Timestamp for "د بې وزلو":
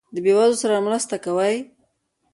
0.13-0.61